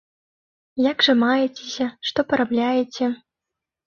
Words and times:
Як 0.91 0.97
жа 1.07 1.13
маецеся, 1.23 1.87
што 2.11 2.19
парабляеце? 2.31 3.11